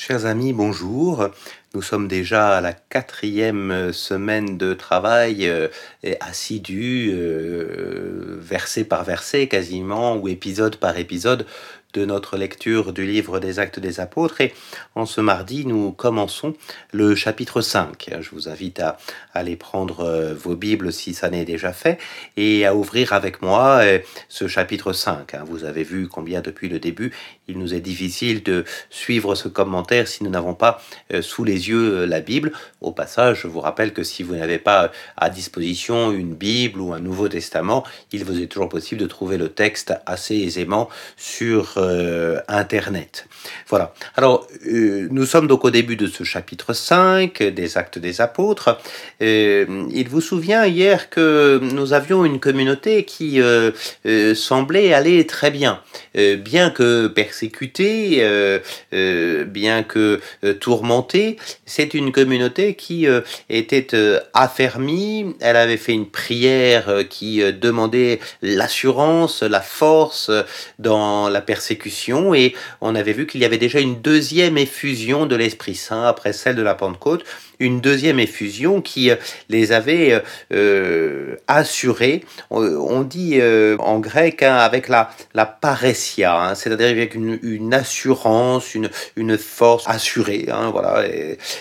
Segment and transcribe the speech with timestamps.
[0.00, 1.30] Chers amis, bonjour.
[1.74, 5.68] Nous sommes déjà à la quatrième semaine de travail euh,
[6.20, 11.44] assidu, euh, verset par verset quasiment, ou épisode par épisode,
[11.94, 14.40] de notre lecture du livre des actes des apôtres.
[14.40, 14.52] Et
[14.94, 16.54] en ce mardi, nous commençons
[16.92, 18.10] le chapitre 5.
[18.20, 18.98] Je vous invite à
[19.32, 21.98] aller prendre euh, vos Bibles si ça n'est déjà fait
[22.36, 23.98] et à ouvrir avec moi euh,
[24.28, 25.34] ce chapitre 5.
[25.34, 25.44] Hein.
[25.46, 27.12] Vous avez vu combien depuis le début,
[27.46, 30.82] il nous est difficile de suivre ce commentaire si nous n'avons pas
[31.14, 32.52] euh, sous les yeux la Bible.
[32.80, 36.92] Au passage, je vous rappelle que si vous n'avez pas à disposition une Bible ou
[36.92, 41.74] un Nouveau Testament, il vous est toujours possible de trouver le texte assez aisément sur
[41.76, 43.26] euh, Internet.
[43.68, 43.94] Voilà.
[44.16, 48.78] Alors, euh, nous sommes donc au début de ce chapitre 5 des Actes des Apôtres.
[49.22, 53.40] Euh, il vous souvient hier que nous avions une communauté qui
[54.34, 55.80] semblait aller très bien.
[56.14, 58.22] bien que persécutée,
[59.46, 60.20] bien que
[60.60, 63.06] tourmentée, c'est une communauté qui
[63.48, 65.34] était affermie.
[65.40, 70.30] Elle avait fait une prière qui demandait l'assurance, la force
[70.78, 75.36] dans la persécution et on avait vu qu'il y avait déjà une deuxième effusion de
[75.36, 77.24] l'Esprit Saint après celle de la Pentecôte,
[77.60, 79.16] une deuxième effusion qui euh,
[79.48, 80.20] les avait euh,
[80.52, 83.40] euh, assurés, on dit
[83.78, 89.84] en grec hein, avec la, la paressia, hein, c'est-à-dire avec une, assurance, une, une force
[89.86, 90.46] assurée.
[90.50, 91.04] Hein, voilà.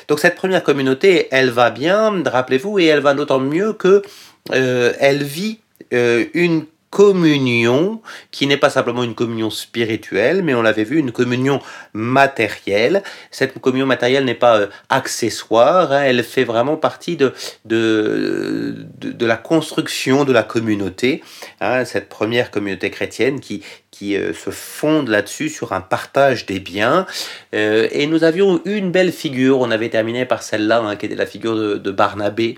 [0.07, 4.01] donc cette première communauté, elle va bien, rappelez-vous, et elle va d'autant mieux que
[4.49, 5.59] elle vit
[5.91, 11.61] une communion qui n'est pas simplement une communion spirituelle, mais on l'avait vu, une communion
[11.93, 13.03] matérielle.
[13.29, 17.33] Cette communion matérielle n'est pas euh, accessoire, hein, elle fait vraiment partie de,
[17.65, 21.23] de, de, la construction de la communauté,
[21.59, 26.59] hein, cette première communauté chrétienne qui, qui euh, se fonde là-dessus sur un partage des
[26.59, 27.05] biens.
[27.53, 31.15] Euh, et nous avions une belle figure, on avait terminé par celle-là, hein, qui était
[31.15, 32.57] la figure de, de Barnabé.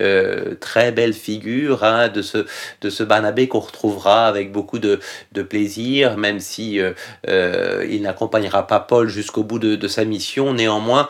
[0.00, 2.46] Euh, très belle figure hein, de ce
[2.80, 4.98] de ce Barnabé qu'on retrouvera avec beaucoup de,
[5.32, 6.92] de plaisir, même si euh,
[7.28, 10.54] euh, il n'accompagnera pas Paul jusqu'au bout de, de, sa mission.
[10.54, 11.08] Néanmoins,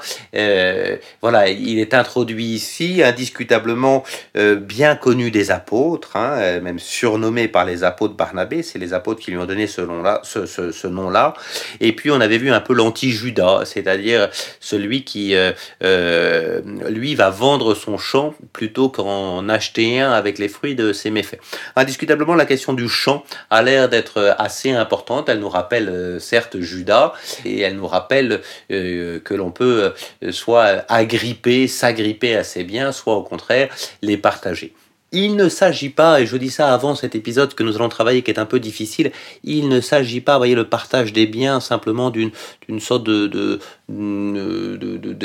[1.20, 4.02] voilà, il est introduit ici, indiscutablement
[4.34, 8.62] bien connu des apôtres, hein, même surnommé par les apôtres Barnabé.
[8.62, 11.34] C'est les apôtres qui lui ont donné ce nom-là, ce, ce, nom-là.
[11.80, 14.30] Et puis on avait vu un peu l'anti-Judas, c'est-à-dire
[14.60, 15.34] celui qui
[15.80, 21.40] lui va vendre son champ plus qu'en acheter un avec les fruits de ses méfaits.
[21.76, 25.28] Indiscutablement, la question du champ a l'air d'être assez importante.
[25.28, 27.12] Elle nous rappelle euh, certes Judas
[27.44, 28.40] et elle nous rappelle
[28.70, 29.92] euh, que l'on peut
[30.22, 33.68] euh, soit agripper, s'agripper à ses biens, soit au contraire
[34.02, 34.72] les partager.
[35.12, 38.22] Il ne s'agit pas, et je dis ça avant cet épisode que nous allons travailler
[38.22, 39.10] qui est un peu difficile,
[39.42, 42.30] il ne s'agit pas, voyez, le partage des biens simplement d'une
[42.78, 43.58] sorte de, de,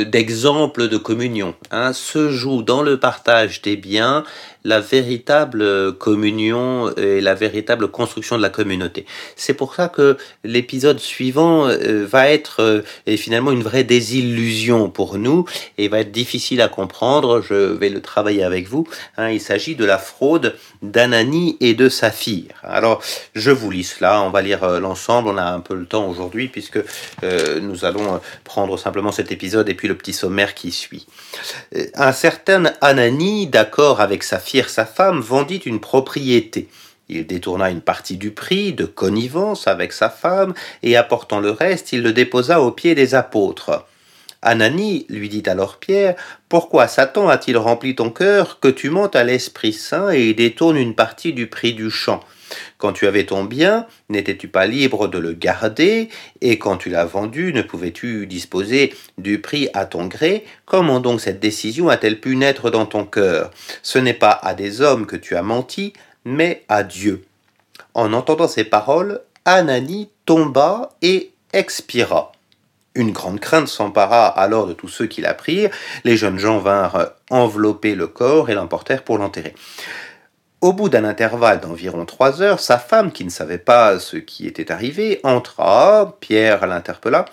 [0.03, 1.53] d'exemple de, communion.
[1.69, 1.94] Hein.
[1.94, 4.23] Se joue dans le partage des biens
[4.66, 9.06] la véritable communion et la véritable construction de la communauté.
[9.36, 15.18] C'est pour ça que l'épisode suivant euh, va être euh, finalement une vraie désillusion pour
[15.18, 15.46] nous
[15.78, 17.42] et va être difficile à comprendre.
[17.42, 18.88] Je vais le travailler avec vous.
[19.18, 19.30] Hein.
[19.30, 22.46] Il s'agit de la fraude d'Anani et de Saphir.
[22.64, 23.02] Alors,
[23.36, 24.22] je vous lis cela.
[24.22, 25.30] On va lire euh, l'ensemble.
[25.30, 26.80] On a un peu le temps aujourd'hui puisque
[27.62, 31.06] nous allons prendre simplement cet épisode et puis le petit sommaire qui suit.
[31.94, 36.68] Un certain Anani, d'accord avec Saphir, sa femme, vendit une propriété.
[37.10, 41.94] Il détourna une partie du prix de connivence avec sa femme, et apportant le reste,
[41.94, 43.86] il le déposa aux pieds des apôtres.
[44.42, 46.16] Anani, lui dit alors Pierre,
[46.50, 50.96] pourquoi Satan a-t-il rempli ton cœur que tu montes à l'Esprit Saint et détournes une
[50.96, 52.24] partie du prix du champ?
[52.78, 56.10] Quand tu avais ton bien, n'étais-tu pas libre de le garder?
[56.42, 60.46] Et quand tu l'as vendu, ne pouvais-tu disposer du prix à ton gré?
[60.66, 63.52] Comment donc cette décision a-t-elle pu naître dans ton cœur?
[63.82, 65.94] Ce n'est pas à des hommes que tu as menti,
[66.26, 67.24] mais à Dieu.
[67.94, 72.32] En entendant ces paroles, Anani tomba et expira.
[72.96, 75.70] Une grande crainte s'empara alors de tous ceux qui l'apprirent.
[76.06, 79.53] Les jeunes gens vinrent envelopper le corps et l'emportèrent pour l'enterrer.
[80.66, 84.47] Au bout d'un intervalle d'environ trois heures, sa femme, qui ne savait pas ce qui
[84.47, 86.17] était arrivé, entra.
[86.20, 87.26] Pierre l'interpella.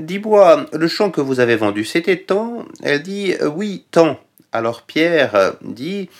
[0.00, 4.18] Dis-moi, le champ que vous avez vendu, c'était tant Elle dit Oui, tant.
[4.50, 6.10] Alors Pierre dit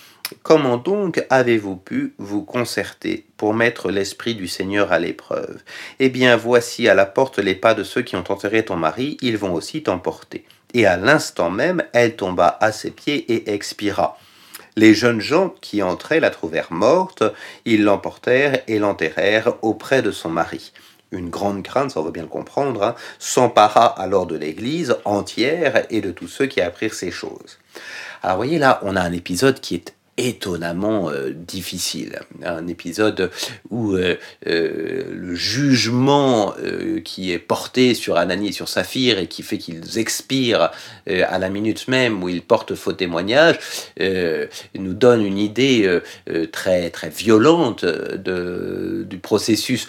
[0.45, 5.65] Comment donc avez-vous pu vous concerter pour mettre l'Esprit du Seigneur à l'épreuve?
[5.99, 9.17] Eh bien, voici à la porte les pas de ceux qui ont enterré ton mari,
[9.23, 10.45] ils vont aussi t'emporter.
[10.73, 14.17] Et à l'instant même, elle tomba à ses pieds et expira.
[14.81, 17.23] Les jeunes gens qui entraient la trouvèrent morte,
[17.67, 20.73] ils l'emportèrent et l'enterrèrent auprès de son mari.
[21.13, 25.85] une grande crainte, ça on veut bien le comprendre, hein, s'empara alors de l'Église entière
[25.91, 27.59] et de tous ceux qui apprirent ces choses.
[28.23, 29.93] Alors voyez là, on a un épisode qui est
[30.27, 32.21] étonnamment euh, difficile.
[32.43, 33.31] Un épisode
[33.71, 36.55] où euh, euh, le jugement
[37.05, 40.71] qui est porté sur Anani et sur Saphir et qui fait qu'ils expirent
[41.07, 43.59] à la minute même où ils portent faux témoignage
[44.75, 46.01] nous donne une idée
[46.53, 49.89] très très violente du processus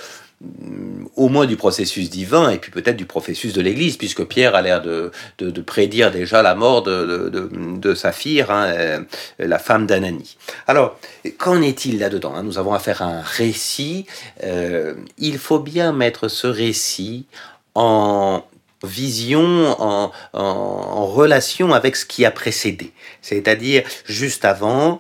[1.16, 4.62] au moins du processus divin et puis peut-être du processus de l'Église, puisque Pierre a
[4.62, 9.00] l'air de, de, prédire déjà la mort de, de, de Saphir, hein, euh,
[9.40, 10.38] la femme d'Anani.
[10.68, 10.98] Alors,
[11.38, 12.44] qu'en est-il là-dedans hein?
[12.44, 14.06] Nous avons affaire à un récit.
[14.44, 17.26] Euh, il faut bien mettre ce récit
[17.76, 18.44] en
[18.84, 22.94] vision, en, en, en relation avec ce qui a précédé.
[23.22, 25.00] C'est-à-dire, juste avant,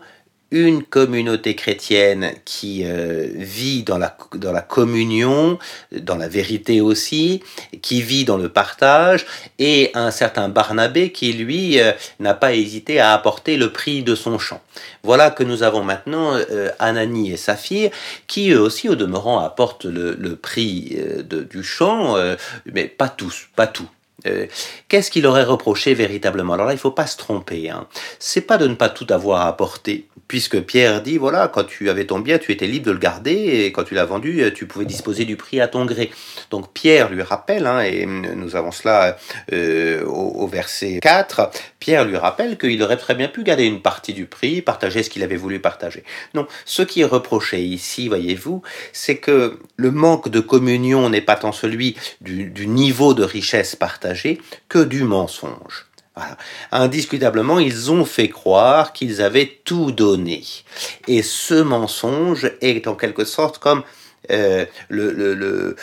[0.51, 4.09] une communauté chrétienne qui euh, vit dans la,
[4.61, 5.57] communion,
[5.93, 7.41] dans la vérité aussi,
[7.81, 9.25] qui vit dans le partage,
[9.59, 14.13] et un certain Barnabé qui, lui, euh, n'a pas hésité à apporter le prix de
[14.13, 14.61] son chant.
[15.03, 17.91] Voilà que nous avons maintenant euh, Anani et Saphir,
[18.27, 20.97] qui eux aussi, au demeurant, apportent le, prix
[21.49, 22.15] du chant,
[22.65, 23.87] mais pas tous, pas tout.
[24.87, 26.53] Qu'est-ce qu'il aurait reproché véritablement?
[26.53, 27.69] Alors là, il faut pas se tromper.
[27.69, 27.87] Hein.
[28.19, 32.05] C'est pas de ne pas tout avoir apporté, puisque Pierre dit, voilà, quand tu avais
[32.05, 34.85] ton bien, tu étais libre de le garder, et quand tu l'as vendu, tu pouvais
[34.85, 36.11] disposer du prix à ton gré.
[36.49, 39.17] Donc Pierre lui rappelle, hein, et nous avons cela
[39.53, 44.13] euh, au, verset 4, Pierre lui rappelle qu'il aurait très bien pu garder une partie
[44.13, 46.03] du prix, partager ce qu'il avait voulu partager.
[46.33, 48.61] Donc ce qui est reproché ici, voyez-vous,
[48.93, 53.75] c'est que le manque de communion n'est pas tant celui du, du niveau de richesse
[53.75, 55.90] partagée que du mensonge.
[56.71, 60.43] Indiscutablement, ils ont fait croire qu'ils avaient tout donné.
[61.07, 63.83] Et ce mensonge est en quelque sorte comme
[64.29, 65.75] euh, euh,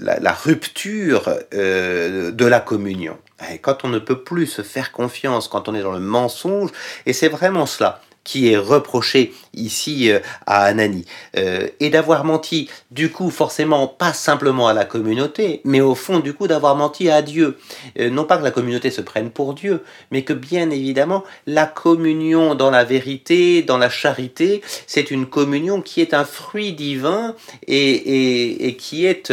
[0.00, 3.16] la, rupture euh, de la communion.
[3.62, 6.70] Quand on ne peut plus se faire confiance, quand on est dans le mensonge,
[7.06, 11.04] et c'est vraiment cela qui est reproché ici euh, à Anani,
[11.36, 16.20] euh, et d'avoir menti, du coup, forcément, pas simplement à la communauté, mais au fond,
[16.20, 17.58] du coup, d'avoir menti à Dieu.
[17.98, 21.66] Euh, non pas que la communauté se prenne pour Dieu, mais que bien évidemment, la
[21.66, 27.34] communion dans la vérité, dans la charité, c'est une communion qui est un fruit divin
[27.66, 29.32] et, et, et qui est,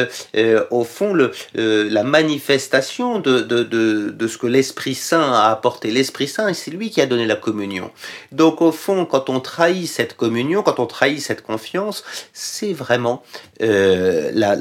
[0.72, 5.92] au fond, le, la manifestation de, de, de, de ce que l'Esprit Saint a apporté.
[5.92, 7.92] L'Esprit Saint, c'est lui qui a donné la communion.
[8.32, 12.04] Donc, au fond, quand on trahit cette communion, quand on trahit cette confiance,
[12.34, 13.24] c'est vraiment
[13.60, 14.56] la,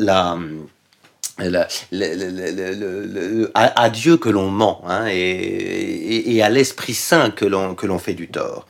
[3.55, 7.99] à, Dieu que l'on ment hein, et, et, à l'Esprit Saint que l'on que l'on
[7.99, 8.67] fait du tort.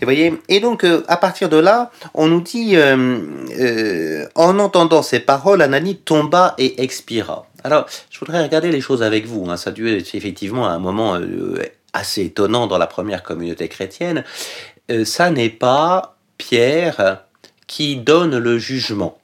[0.00, 0.32] Et voyez.
[0.48, 3.18] Et donc euh, à partir de là, on nous dit euh,
[3.58, 7.46] euh, en entendant ces paroles, Anani tomba et expira.
[7.64, 9.50] Alors je voudrais regarder les choses avec vous.
[9.50, 11.20] Hein, ça a dû être effectivement un moment
[11.92, 14.24] assez étonnant dans la première communauté chrétienne.
[15.04, 17.22] Ça n'est pas Pierre
[17.66, 19.18] qui donne le jugement.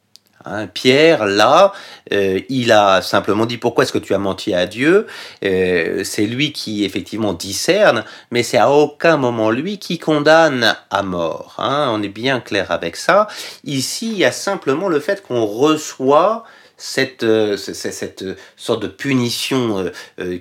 [0.44, 1.73] Hein, Pierre, là,
[2.12, 5.06] euh, il a simplement dit pourquoi est-ce que tu as menti à Dieu?
[5.44, 11.03] Euh, c'est lui qui effectivement discerne, mais c'est à aucun moment lui qui condamne à
[11.03, 11.55] mort.
[11.59, 11.91] Hein.
[11.93, 13.29] on est bien clair avec ça.
[13.64, 16.44] Ici, il y a simplement le fait qu'on reçoit
[16.82, 18.25] cette, euh, cette,
[18.56, 19.90] sorte de punition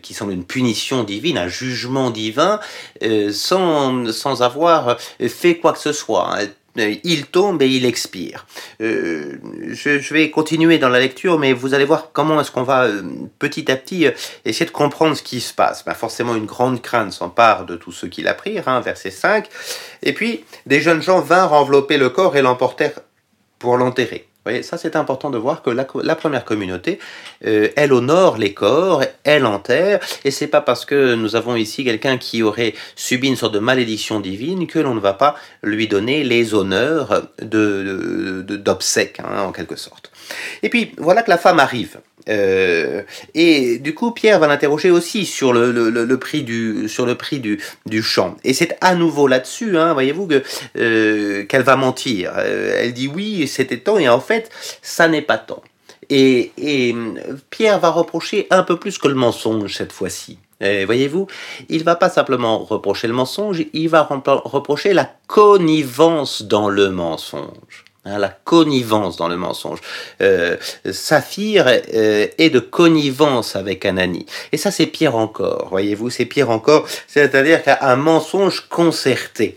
[0.01, 2.59] qui semble une punition divine, un jugement divin,
[3.31, 6.37] sans, sans avoir fait quoi que ce soit.
[6.37, 6.47] Hein.
[6.77, 8.45] Euh, il tombe et il expire.
[8.81, 9.37] Euh,
[9.69, 13.01] je, vais continuer dans la lecture, mais vous allez voir comment est-ce qu'on va euh,
[13.39, 14.07] petit à petit
[14.45, 15.83] essayer de comprendre ce qui se passe.
[15.83, 19.47] Ben, forcément, une grande crainte s'empare de tous ceux qui l'apprirent, hein, verset 5.
[20.03, 22.99] Et puis, des jeunes gens vinrent envelopper le corps et l'emportèrent
[23.59, 26.99] pour l'enterrer voyez, ça c'est important de voir que la, première communauté,
[27.45, 31.83] euh, elle honore les corps, elle enterre, et c'est pas parce que nous avons ici
[31.83, 35.87] quelqu'un qui aurait subi une sorte de malédiction divine que l'on ne va pas lui
[35.87, 40.11] donner les honneurs de d'obsèques, hein, en quelque sorte.
[40.63, 41.99] Et puis voilà que la femme arrive.
[42.29, 43.01] Euh,
[43.33, 47.15] et du coup, Pierre va l'interroger aussi sur le, le, le, prix du sur le
[47.15, 48.37] prix du, du champ.
[48.43, 50.43] Et c'est à nouveau là-dessus, hein, voyez-vous, que
[50.77, 52.33] euh, qu'elle va mentir.
[52.37, 54.30] Elle dit oui, c'était temps, et en fait,
[54.81, 55.63] ça n'est pas temps.
[56.09, 56.95] Et, et
[57.49, 60.37] Pierre va reprocher un peu plus que le mensonge cette fois-ci.
[60.59, 61.25] Voyez-vous,
[61.69, 67.85] il va pas simplement reprocher le mensonge, il va reprocher la connivence dans le mensonge.
[68.03, 69.77] Hein, la connivence dans le mensonge.
[70.21, 70.57] Euh,
[70.91, 74.25] Saphir euh, est de connivence avec Anani.
[74.51, 75.67] Et ça, c'est pire encore.
[75.69, 76.87] Voyez-vous, c'est pire encore.
[77.05, 79.55] C'est-à-dire qu'un mensonge concerté.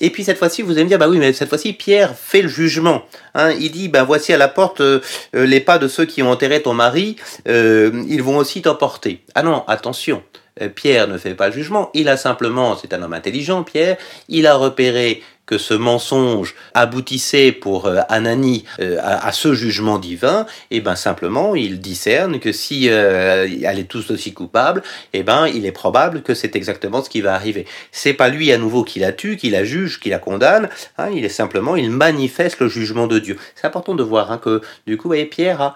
[0.00, 2.42] Et puis cette fois-ci, vous allez me dire, bah oui, mais cette fois-ci, Pierre fait
[2.42, 3.02] le jugement.
[3.34, 3.52] Hein.
[3.52, 4.82] il dit, ben voici à la porte
[5.32, 9.22] les pas de ceux qui ont enterré ton mari, ils vont aussi t'emporter.
[9.34, 10.22] Ah non, attention.
[10.74, 13.96] Pierre ne fait pas le jugement, il a simplement, c'est un homme intelligent, Pierre,
[14.28, 20.44] il a repéré que ce mensonge aboutissait pour euh, Anani euh, à, ce jugement divin,
[20.70, 24.82] et eh ben simplement il discerne que si euh, elle est tous aussi coupable,
[25.14, 27.64] et eh ben il est probable que c'est exactement ce qui va arriver.
[27.92, 31.08] C'est pas lui à nouveau qui la tue, qui la juge, qui la condamne, hein,
[31.14, 33.38] il est simplement il manifeste le jugement de Dieu.
[33.54, 35.74] C'est important de voir hein, que du coup, voyez, Pierre a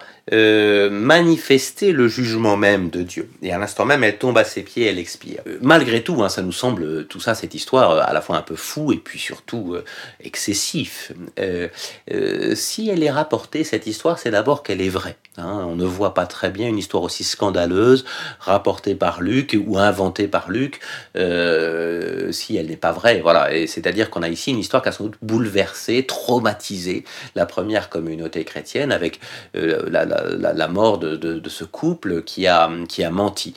[0.90, 4.86] manifesté le jugement même de Dieu, et à l'instant même elle tombe à ses pieds,
[4.86, 5.40] elle expire.
[5.62, 8.54] malgré tout, hein, ça nous semble tout ça cette histoire à la fois un peu
[8.54, 9.84] fou et puis surtout euh,
[10.20, 11.12] excessif.
[11.38, 11.68] Euh,
[12.12, 15.16] euh, si elle est rapportée, cette histoire, c'est d'abord qu'elle est vraie.
[15.38, 15.64] Hein.
[15.66, 18.04] on ne voit pas très bien une histoire aussi scandaleuse
[18.38, 20.80] rapportée par Luc ou inventée par Luc
[21.14, 23.20] si elle n'est pas vraie.
[23.22, 23.48] Voilà.
[23.66, 27.04] C'est-à-dire qu'on a ici une histoire qui a bouleversé, traumatisé
[27.34, 29.20] la première communauté chrétienne avec
[29.54, 33.54] la, mort de, ce couple qui a, qui a menti.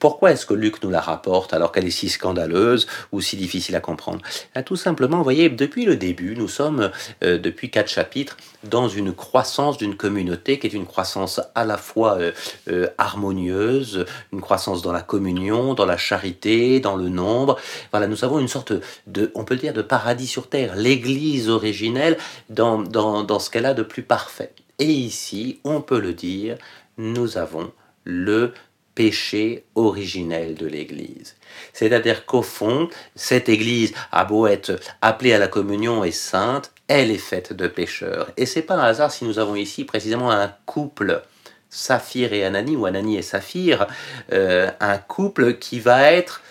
[0.00, 3.76] pourquoi est-ce que Luc nous la rapporte alors qu'elle est si scandaleuse ou si difficile
[3.76, 4.22] à comprendre?
[4.64, 6.92] Tout simplement simplement, vous voyez, depuis le début, nous sommes,
[7.24, 11.76] euh, depuis quatre chapitres, dans une croissance d'une communauté qui est une croissance à la
[11.76, 12.30] fois euh,
[12.70, 17.58] euh, harmonieuse, une croissance dans la communion, dans la charité, dans le nombre.
[17.90, 18.72] Voilà, nous avons une sorte
[19.08, 22.16] de, on peut le dire, de paradis sur terre, l'Église originelle
[22.48, 24.52] dans, dans, dans ce qu'elle a de plus parfait.
[24.78, 26.56] Et ici, on peut le dire,
[26.98, 27.72] nous avons
[28.04, 28.52] le
[28.94, 31.36] péché originel de l'Église.
[31.72, 37.10] C'est-à-dire qu'au fond, cette Église a beau être appelée à la communion et sainte, elle
[37.10, 38.30] est faite de pécheurs.
[38.36, 41.22] Et c'est pas un hasard si nous avons ici précisément un couple,
[41.70, 43.86] Saphir et Anani, ou Anani et Saphir,
[44.32, 46.42] euh, un couple qui va être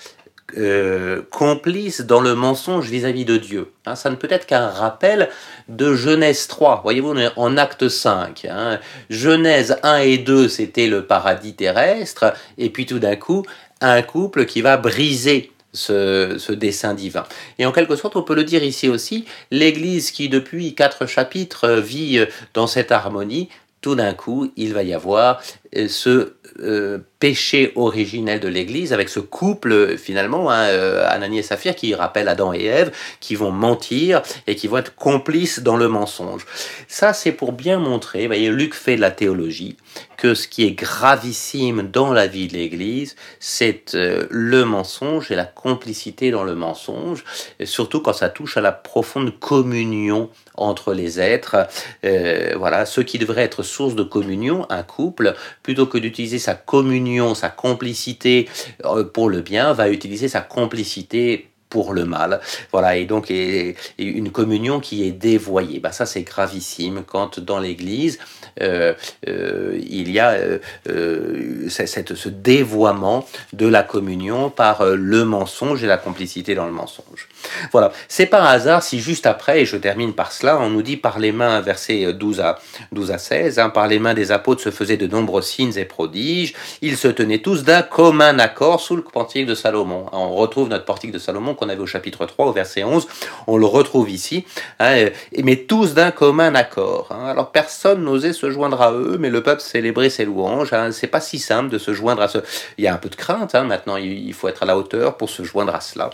[0.57, 3.71] euh, complice dans le mensonge vis-à-vis de Dieu.
[3.85, 5.29] Hein, ça ne peut être qu'un rappel
[5.67, 6.81] de Genèse 3.
[6.83, 8.45] Voyez-vous, on est en acte 5.
[8.49, 8.79] Hein.
[9.09, 13.43] Genèse 1 et 2, c'était le paradis terrestre, et puis tout d'un coup,
[13.81, 17.25] un couple qui va briser ce, ce, dessin divin.
[17.57, 21.69] Et en quelque sorte, on peut le dire ici aussi, l'Église qui depuis quatre chapitres
[21.79, 22.23] vit
[22.53, 23.49] dans cette harmonie,
[23.83, 25.43] tout d'un coup, il va y avoir
[25.75, 31.41] euh, ce euh, péché originel de l'Église avec ce couple finalement, hein, euh, Ananie et
[31.41, 35.77] Saphir, qui rappellent Adam et Ève, qui vont mentir et qui vont être complices dans
[35.77, 36.45] le mensonge.
[36.89, 39.77] Ça, c'est pour bien montrer, voyez, Luc fait de la théologie,
[40.17, 45.35] que ce qui est gravissime dans la vie de l'Église, c'est euh, le mensonge et
[45.35, 47.23] la complicité dans le mensonge,
[47.63, 51.67] surtout quand ça touche à la profonde communion entre les êtres.
[52.03, 57.12] voilà, ce qui devrait être source de communion, un couple, plutôt que d'utiliser sa communion,
[57.35, 58.49] sa complicité
[58.85, 62.39] euh, pour le bien, va utiliser sa complicité pour le mal.
[62.71, 63.31] Voilà, et donc
[63.97, 65.79] une communion qui est dévoyée.
[65.79, 68.19] Bah, ça, c'est gravissime quand dans l'Église,
[68.61, 68.93] euh,
[69.27, 70.37] euh, il y a
[71.69, 77.27] cette, ce dévoiement de la communion par le mensonge et la complicité dans le mensonge.
[77.71, 80.97] Voilà, c'est par hasard si juste après, et je termine par cela, on nous dit
[80.97, 82.59] par les mains, verset 12 à,
[82.91, 85.85] 12 à 16, hein, par les mains des apôtres se faisaient de nombreux signes et
[85.85, 86.53] prodiges,
[86.83, 90.05] ils se tenaient tous d'un commun accord sous le portique de Salomon.
[90.11, 93.07] On retrouve notre portique de Salomon qu'on avait au chapitre 3, au verset 11,
[93.47, 94.45] on le retrouve ici,
[94.79, 95.07] hein,
[95.43, 97.07] mais tous d'un commun accord.
[97.11, 97.25] Hein.
[97.25, 100.73] Alors personne n'osait se joindre à eux, mais le peuple célébrait ses louanges.
[100.73, 100.91] Hein.
[100.91, 102.39] C'est pas si simple de se joindre à ce...
[102.77, 105.17] Il y a un peu de crainte, hein, maintenant il faut être à la hauteur
[105.17, 106.09] pour se joindre à cela.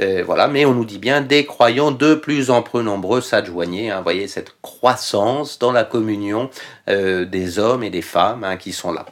[0.00, 3.90] Euh, voilà, mais on nous dit bien des croyants de plus en plus nombreux s'adjoignaient.
[3.90, 6.50] Hein, voyez cette croissance dans la communion
[6.88, 9.06] euh, des hommes et des femmes qui sont là.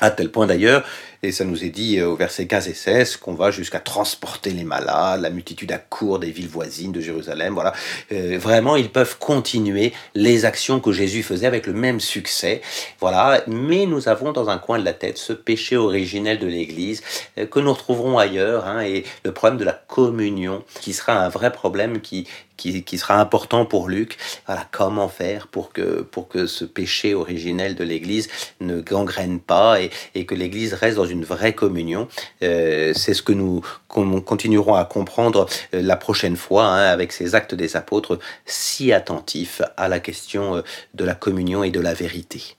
[0.00, 0.84] À tel point d'ailleurs
[1.24, 4.50] et ça nous est dit euh, au verset 15 et 16 qu'on va jusqu'à transporter
[4.50, 7.54] les malades, la multitude accourt des villes voisines de Jérusalem.
[7.54, 7.72] Voilà,
[8.12, 12.60] euh, vraiment, ils peuvent continuer les actions que Jésus faisait avec le même succès.
[13.00, 17.02] Voilà, mais nous avons dans un coin de la tête ce péché originel de l'Église
[17.38, 21.28] euh, que nous retrouverons ailleurs, hein, et le problème de la communion, qui sera un
[21.28, 22.26] vrai problème qui
[22.56, 24.16] qui, qui, sera important pour Luc.
[24.46, 28.28] Voilà, comment faire pour que, pour que ce péché originel de l'Église
[28.60, 32.08] ne gangrène pas et, et que l'Église reste dans une vraie communion.
[32.42, 37.34] Euh, c'est ce que nous continuerons à comprendre euh, la prochaine fois hein, avec ces
[37.34, 40.62] actes des apôtres si attentifs à la question euh,
[40.94, 42.56] de la communion et de la vérité.